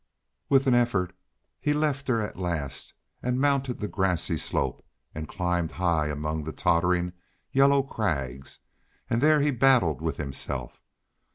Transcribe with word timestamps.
With 0.49 0.65
an 0.65 0.73
effort 0.73 1.13
he 1.59 1.73
left 1.75 2.07
her 2.07 2.21
at 2.21 2.35
last 2.35 2.95
and 3.21 3.39
mounted 3.39 3.77
the 3.79 3.87
grassy 3.87 4.35
slope 4.35 4.83
and 5.13 5.27
climbed 5.27 5.73
high 5.73 6.09
up 6.09 6.17
among 6.17 6.43
the 6.43 6.51
tottering 6.51 7.13
yellow 7.51 7.83
crags; 7.83 8.61
and 9.11 9.21
there 9.21 9.41
he 9.41 9.51
battled 9.51 10.01
with 10.01 10.17
himself. 10.17 10.81